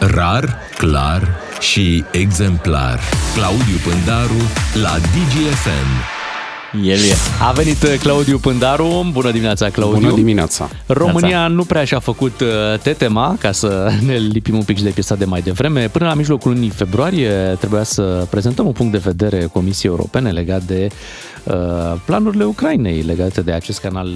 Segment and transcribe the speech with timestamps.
[0.00, 3.00] Rar, clar și exemplar.
[3.34, 4.42] Claudiu Pândaru
[4.74, 6.15] la DGFM.
[6.84, 7.14] El e.
[7.42, 9.06] A venit uh, Claudiu Pândaru.
[9.12, 10.00] Bună dimineața, Claudiu.
[10.00, 10.68] Bună dimineața.
[10.86, 14.90] România nu prea și-a făcut uh, tetema, ca să ne lipim un pic și de
[14.90, 15.88] piesa de mai devreme.
[15.88, 20.62] Până la mijlocul lunii februarie trebuia să prezentăm un punct de vedere Comisiei Europene legat
[20.62, 20.88] de
[21.44, 21.54] uh,
[22.04, 24.08] planurile Ucrainei legate de acest canal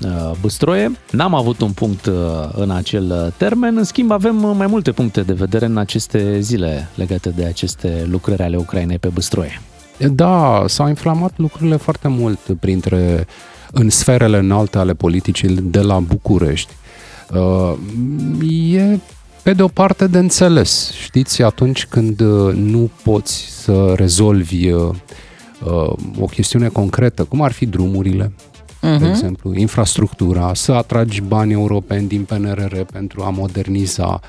[0.00, 0.92] uh, Băstroie.
[1.10, 2.14] N-am avut un punct uh,
[2.52, 7.30] în acel termen, în schimb avem mai multe puncte de vedere în aceste zile legate
[7.30, 9.60] de aceste lucrări ale Ucrainei pe Băstroie.
[9.98, 13.26] Da, s-au inflamat lucrurile foarte mult printre
[13.72, 16.72] în sferele înalte ale politicii de la București.
[17.34, 17.72] Uh,
[18.72, 18.98] e
[19.42, 20.92] pe de o parte de înțeles.
[20.92, 24.94] Știți, atunci când uh, nu poți să rezolvi uh,
[26.18, 28.80] o chestiune concretă, cum ar fi drumurile, uh-huh.
[28.80, 29.04] de mhm.
[29.04, 34.20] exemplu, infrastructura, să atragi bani europeni din PNRR pentru a moderniza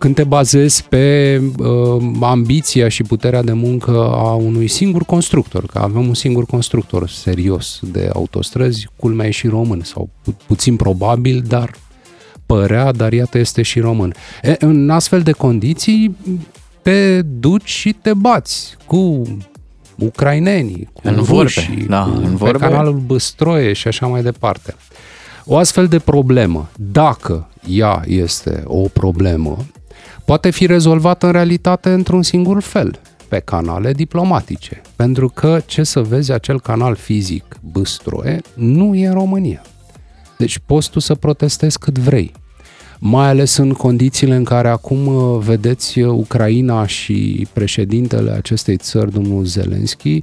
[0.00, 5.78] când te bazezi pe uh, ambiția și puterea de muncă a unui singur constructor, că
[5.78, 11.44] avem un singur constructor serios de autostrăzi, culmea e și român, sau pu- puțin probabil,
[11.48, 11.74] dar
[12.46, 14.14] părea, dar iată este și român.
[14.42, 16.16] E, în astfel de condiții
[16.82, 19.22] te duci și te bați cu
[19.98, 22.58] ucrainenii, cu în vorbe, da, cu, în vorbe.
[22.58, 24.74] pe canalul Băstroie și așa mai departe.
[25.44, 29.58] O astfel de problemă, dacă ea este o problemă,
[30.30, 34.80] poate fi rezolvată în realitate într-un singur fel, pe canale diplomatice.
[34.96, 39.62] Pentru că, ce să vezi, acel canal fizic Băstroe nu e în România.
[40.38, 42.32] Deci poți tu să protestezi cât vrei.
[42.98, 49.12] Mai ales în condițiile în care acum uh, vedeți uh, Ucraina și președintele acestei țări,
[49.12, 50.18] domnul Zelenski,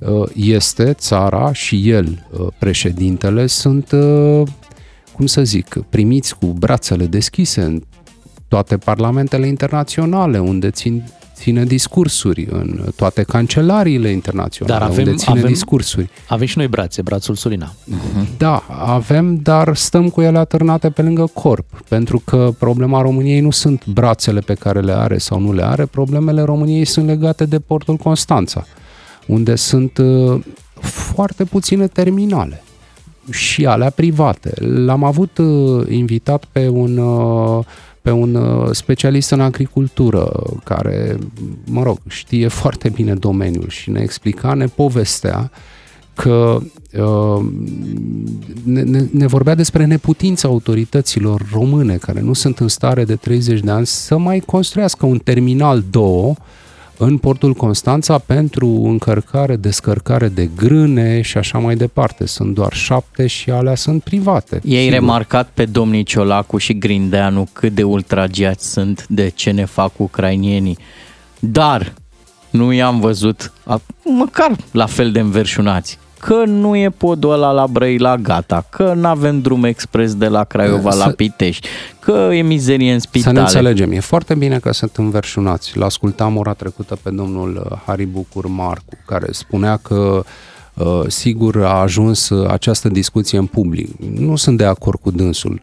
[0.00, 2.26] uh, este țara și el,
[2.58, 3.94] președintele, sunt,
[5.12, 7.82] cum să zic, primiți cu brațele deschise în
[8.52, 15.38] toate parlamentele internaționale, unde țin, ține discursuri, în toate cancelariile internaționale, dar avem, unde ține
[15.38, 16.10] avem, discursuri.
[16.28, 17.72] Avem și noi brațe, brațul Sulina.
[17.72, 18.36] Uh-huh.
[18.38, 23.50] Da, avem, dar stăm cu ele atârnate pe lângă corp, pentru că problema României nu
[23.50, 27.58] sunt brațele pe care le are sau nu le are, problemele României sunt legate de
[27.58, 28.66] portul Constanța,
[29.26, 30.44] unde sunt uh,
[30.80, 32.62] foarte puține terminale
[33.30, 34.52] și alea private.
[34.64, 37.64] L-am avut uh, invitat pe un uh,
[38.02, 40.32] pe un uh, specialist în agricultură
[40.64, 41.18] care,
[41.64, 45.50] mă rog, știe foarte bine domeniul și ne explica, ne povestea
[46.14, 46.58] că
[46.98, 47.44] uh,
[48.64, 53.60] ne, ne, ne vorbea despre neputința autorităților române care nu sunt în stare de 30
[53.60, 56.36] de ani să mai construiască un terminal 2
[56.98, 62.26] în portul Constanța pentru încărcare, descărcare de grâne și așa mai departe.
[62.26, 64.60] Sunt doar șapte și alea sunt private.
[64.64, 69.92] Ei remarcat pe domnii Ciolacu și Grindeanu cât de ultragiați sunt de ce ne fac
[69.96, 70.78] ucrainienii.
[71.38, 71.92] Dar
[72.50, 73.52] nu i-am văzut
[74.04, 79.06] măcar la fel de înverșunați că nu e podul ăla la Brăila gata, că nu
[79.06, 81.68] avem drum expres de la Craiova să, la Pitești,
[82.00, 83.34] că e mizerie în spitale.
[83.34, 85.78] Să ne înțelegem, e foarte bine că sunt înverșunați.
[85.78, 90.24] L-ascultam ora trecută pe domnul uh, Harry Bucur Marcu, care spunea că
[90.74, 93.88] uh, sigur a ajuns uh, această discuție în public.
[94.18, 95.62] Nu sunt de acord cu dânsul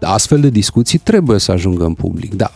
[0.00, 2.34] astfel de discuții trebuie să ajungă în public.
[2.34, 2.50] Da,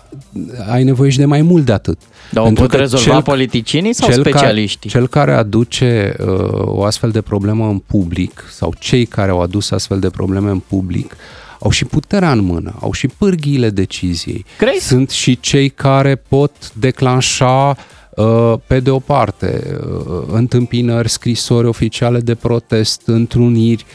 [0.71, 1.99] ai nevoie și de mai mult de atât.
[2.31, 4.91] Dar o pot rezolva cel, politicienii sau cel specialiștii?
[4.91, 6.27] Ca, cel care aduce uh,
[6.65, 10.59] o astfel de problemă în public sau cei care au adus astfel de probleme în
[10.59, 11.17] public
[11.61, 14.45] au și puterea în mână, au și pârghiile deciziei.
[14.59, 14.87] Crezi?
[14.87, 17.77] Sunt și cei care pot declanșa
[18.17, 23.87] uh, pe de o parte, uh, întâmpinări, scrisori oficiale de protest, întruniri,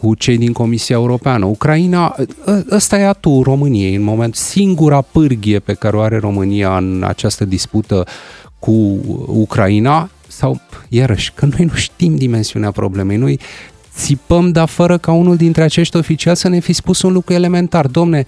[0.00, 1.44] cu cei din Comisia Europeană.
[1.44, 2.16] Ucraina,
[2.46, 7.04] ă, ăsta e atul României în moment, singura pârghie pe care o are România în
[7.06, 8.06] această dispută
[8.58, 13.38] cu Ucraina, sau, iarăși, că noi nu știm dimensiunea problemei, noi
[13.94, 17.86] țipăm, dar fără ca unul dintre acești oficiali să ne fi spus un lucru elementar.
[17.86, 18.26] Domne,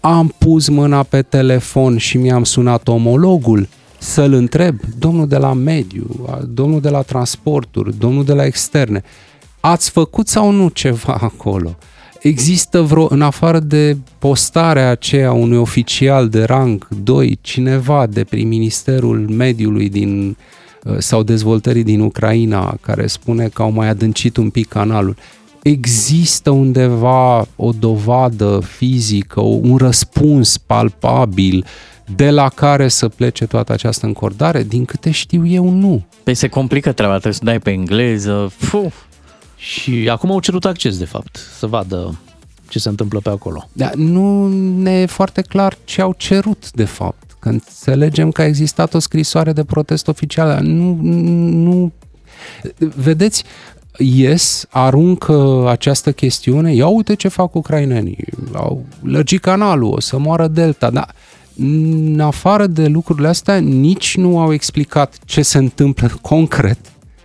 [0.00, 3.68] am pus mâna pe telefon și mi-am sunat omologul
[3.98, 6.06] să-l întreb, domnul de la mediu,
[6.48, 9.02] domnul de la transporturi, domnul de la externe,
[9.60, 11.76] ați făcut sau nu ceva acolo?
[12.20, 18.48] Există vreo, în afară de postarea aceea unui oficial de rang 2, cineva de prin
[18.48, 20.36] Ministerul Mediului din,
[20.84, 25.16] uh, sau Dezvoltării din Ucraina care spune că au mai adâncit un pic canalul.
[25.62, 31.64] Există undeva o dovadă fizică, un răspuns palpabil
[32.14, 34.62] de la care să plece toată această încordare?
[34.62, 36.04] Din câte știu eu, nu.
[36.22, 38.52] Păi se complică treaba, trebuie să dai pe engleză.
[38.70, 38.92] Puh.
[39.58, 42.18] Și acum au cerut acces, de fapt, să vadă
[42.68, 43.68] ce se întâmplă pe acolo.
[43.72, 44.48] Da, nu
[44.82, 47.36] ne e foarte clar ce au cerut, de fapt.
[47.38, 50.58] Că înțelegem că a existat o scrisoare de protest oficială.
[50.62, 50.98] Nu,
[51.50, 51.92] nu...
[52.78, 53.44] Vedeți,
[53.98, 60.46] ies, aruncă această chestiune, ia uite ce fac ucrainenii, au lărgit canalul, o să moară
[60.46, 61.14] delta, dar
[61.56, 66.78] în afară de lucrurile astea, nici nu au explicat ce se întâmplă concret.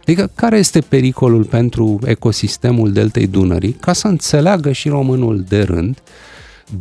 [0.04, 6.02] Adică care este pericolul pentru ecosistemul deltei Dunării, ca să înțeleagă și românul de rând,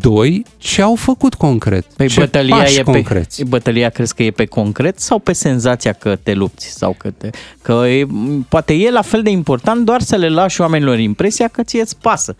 [0.01, 1.85] Doi, ce au făcut concret?
[1.97, 3.43] Păi ce bătălia, pași e concreți?
[3.43, 6.67] pe, bătălia crezi că e pe concret sau pe senzația că te lupți?
[6.67, 7.31] Sau că, te,
[7.63, 8.07] că e,
[8.49, 11.97] poate e la fel de important doar să le lași oamenilor impresia că ție îți
[11.97, 12.37] pasă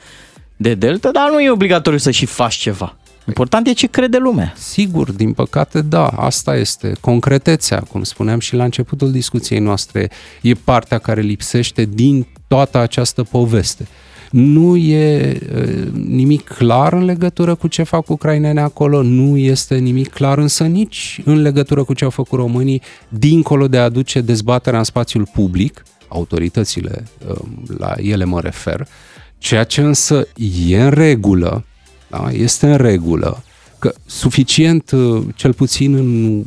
[0.57, 2.97] de delta, dar nu e obligatoriu să și faci ceva.
[3.27, 4.53] Important e ce crede lumea.
[4.57, 6.93] Sigur, din păcate, da, asta este.
[7.01, 10.11] Concretețea, cum spuneam și la începutul discuției noastre,
[10.43, 13.87] e partea care lipsește din toată această poveste.
[14.31, 15.39] Nu e
[15.93, 21.21] nimic clar în legătură cu ce fac ucrainene acolo, nu este nimic clar însă nici
[21.25, 25.83] în legătură cu ce au făcut românii, dincolo de a aduce dezbaterea în spațiul public,
[26.09, 27.05] autoritățile,
[27.79, 28.87] la ele mă refer,
[29.39, 30.27] ceea ce însă
[30.69, 31.65] e în regulă,
[32.13, 32.31] da?
[32.31, 33.43] este în regulă,
[33.79, 34.91] că suficient,
[35.35, 36.43] cel puțin în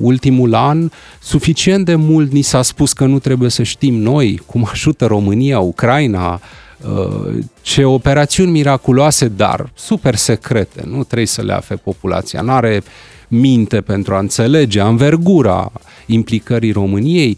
[0.00, 0.90] ultimul an,
[1.22, 5.58] suficient de mult ni s-a spus că nu trebuie să știm noi cum ajută România,
[5.58, 6.40] Ucraina,
[7.62, 12.82] ce operațiuni miraculoase, dar super secrete, nu trebuie să le afe populația, nu are
[13.28, 15.72] minte pentru a înțelege anvergura
[16.06, 17.36] implicării României,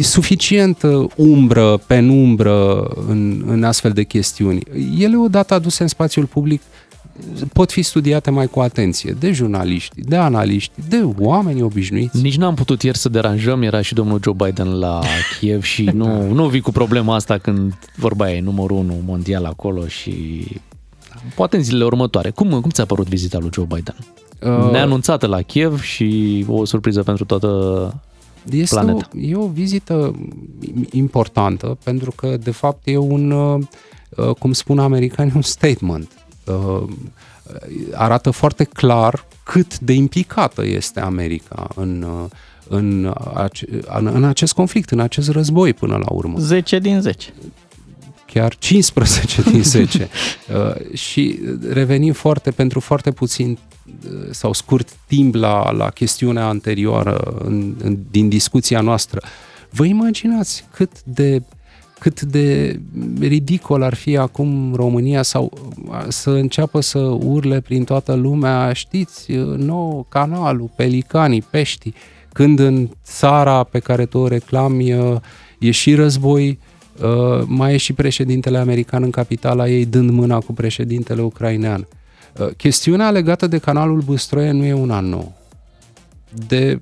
[0.00, 0.82] suficient
[1.16, 4.60] umbră, penumbră în, în astfel de chestiuni.
[4.98, 6.60] Ele odată aduse în spațiul public
[7.52, 12.22] pot fi studiate mai cu atenție de jurnaliști, de analiști, de oameni obișnuiți.
[12.22, 15.00] Nici n-am putut ieri să deranjăm, era și domnul Joe Biden la
[15.38, 19.86] Kiev și nu, nu vii cu problema asta când vorba e numărul unu mondial acolo
[19.86, 20.46] și
[21.34, 22.30] poate în zilele următoare.
[22.30, 23.96] Cum, cum ți-a părut vizita lui Joe Biden?
[24.40, 27.94] Uh, Neanunțată la Kiev și o surpriză pentru toată
[28.50, 29.08] este planeta.
[29.14, 30.14] O, e o vizită
[30.90, 36.10] importantă pentru că de fapt e un, uh, cum spun americanii, un statement
[36.46, 36.88] Uh,
[37.92, 42.30] arată foarte clar cât de implicată este America în, uh,
[42.68, 43.14] în,
[43.88, 46.38] în acest conflict, în acest război până la urmă.
[46.38, 47.32] 10 din 10
[48.26, 50.08] chiar 15 din 10.
[50.48, 51.38] uh, și
[51.70, 53.58] revenim foarte, pentru foarte puțin
[54.30, 59.20] sau scurt timp la, la chestiunea anterioară în, în, din discuția noastră.
[59.70, 61.42] Vă imaginați cât de
[61.98, 62.80] cât de
[63.20, 65.52] ridicol ar fi acum România sau
[66.08, 71.94] să înceapă să urle prin toată lumea, știți, nou canalul, pelicanii, peștii,
[72.32, 74.90] când în țara pe care tu o reclami
[75.58, 76.58] e și război,
[77.46, 81.86] mai e și președintele american în capitala ei dând mâna cu președintele ucrainean.
[82.56, 85.32] Chestiunea legată de canalul Băstroie nu e una nouă.
[86.46, 86.80] De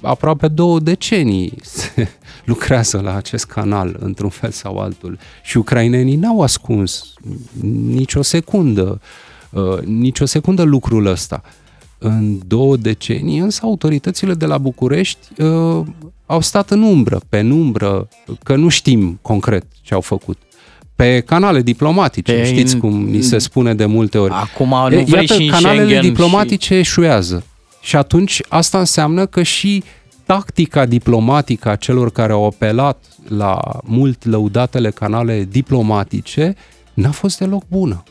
[0.00, 2.08] aproape două decenii se
[2.44, 7.12] lucrează la acest canal într-un fel sau altul și ucrainenii n-au ascuns
[7.70, 9.00] nicio secundă,
[9.50, 11.42] uh, nicio secundă lucrul ăsta.
[11.98, 15.86] În două decenii, însă, autoritățile de la București uh,
[16.26, 18.08] au stat în umbră, pe umbră,
[18.42, 20.38] că nu știm concret ce au făcut
[20.96, 22.80] pe canale diplomatice, pe știți in...
[22.80, 24.32] cum ni se spune de multe ori.
[24.32, 26.78] Acum nu e, vrei Iată, și canalele diplomatice și...
[26.78, 27.44] eșuează.
[27.80, 29.82] Și atunci asta înseamnă că și
[30.24, 36.54] tactica diplomatică a celor care au apelat la mult lăudatele canale diplomatice
[36.94, 38.02] n-a fost deloc bună.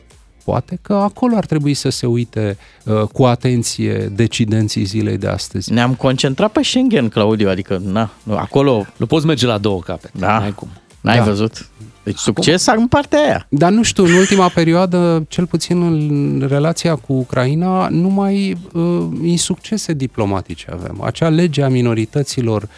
[0.45, 5.73] Poate că acolo ar trebui să se uite uh, cu atenție decidenții zilei de astăzi.
[5.73, 8.85] Ne-am concentrat pe Schengen, Claudiu, adică na, acolo...
[8.97, 10.11] Nu poți merge la două capete.
[10.19, 10.39] Da.
[10.39, 10.67] N-ai cum.
[11.01, 11.23] N-ai da.
[11.23, 11.69] văzut?
[12.03, 13.45] Deci succes Acum, în partea aia.
[13.49, 19.93] Dar nu știu, în ultima perioadă, cel puțin în relația cu Ucraina, numai uh, insuccese
[19.93, 21.01] diplomatice avem.
[21.01, 22.69] Acea lege a minorităților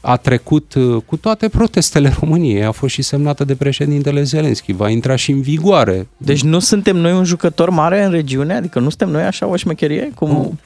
[0.00, 4.88] a trecut uh, cu toate protestele României, a fost și semnată de președintele Zelenski, va
[4.88, 6.08] intra și în vigoare.
[6.16, 8.54] Deci nu suntem noi un jucător mare în regiune?
[8.54, 10.12] Adică nu suntem noi așa o șmecherie?
[10.14, 10.58] Cum...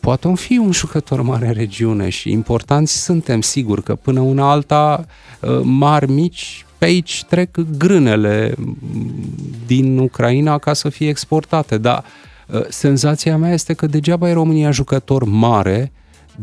[0.00, 5.06] Poate fi un jucător mare în regiune și importanți suntem, sigur, că până una alta,
[5.40, 8.54] uh, mari, mici, pe aici trec grânele
[9.66, 12.04] din Ucraina ca să fie exportate, dar
[12.46, 15.92] uh, senzația mea este că degeaba e România jucător mare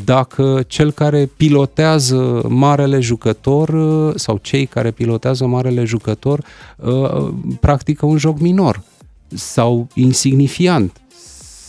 [0.03, 8.05] dacă cel care pilotează marele jucător uh, sau cei care pilotează marele jucător uh, practică
[8.05, 8.81] un joc minor
[9.27, 11.01] sau insignifiant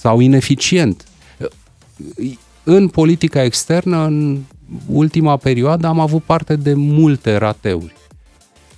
[0.01, 1.05] sau ineficient.
[2.65, 4.39] În politica externă, în
[4.87, 7.95] ultima perioadă, am avut parte de multe rateuri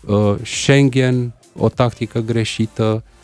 [0.08, 3.17] Uh, Schengen, o tactică greșită, uh,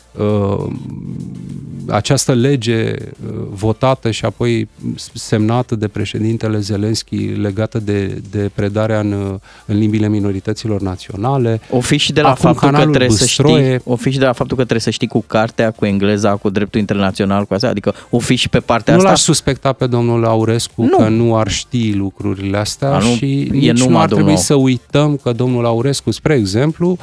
[1.87, 4.67] această lege uh, votată și apoi
[5.13, 9.33] semnată de președintele Zelenski legată de, de predarea în, uh,
[9.65, 11.61] în limbile minorităților naționale.
[11.69, 14.09] O fi și de la Acum faptul că canalul trebuie Băstroie- să știi, o fi
[14.11, 17.45] și de la faptul că trebuie să știi cu cartea, cu engleza, cu dreptul internațional,
[17.45, 19.11] cu asta, adică o fi și pe partea Nu asta.
[19.11, 20.97] l-aș suspecta pe domnul Aurescu Nu.
[20.97, 24.23] că nu ar ști lucrurile astea A, nu, și e nici nu numai ar trebui
[24.23, 26.97] domnul- să uităm că domnul Aurescu, spre exemplu,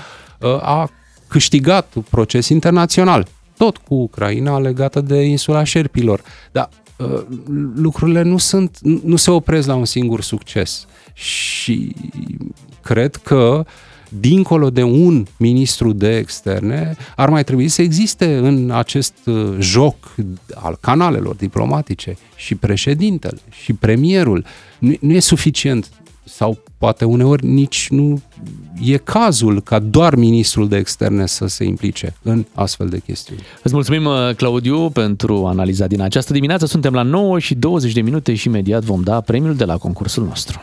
[0.60, 0.90] a
[1.32, 6.20] câștigat un proces internațional, tot cu Ucraina legată de insula Șerpilor.
[6.52, 7.22] Dar uh,
[7.74, 10.86] lucrurile nu sunt, nu se opresc la un singur succes.
[11.14, 11.94] Și
[12.82, 13.64] cred că
[14.08, 19.96] dincolo de un ministru de externe, ar mai trebui să existe în acest uh, joc
[20.54, 24.44] al canalelor diplomatice și președintele și premierul.
[24.78, 25.90] Nu, nu e suficient
[26.24, 28.22] sau poate uneori nici nu
[28.80, 33.40] e cazul ca doar ministrul de externe să se implice în astfel de chestiuni.
[33.62, 36.66] Îți mulțumim, uh, Claudiu, pentru analiza din această dimineață.
[36.66, 40.24] Suntem la 9 și 20 de minute și imediat vom da premiul de la concursul
[40.24, 40.60] nostru.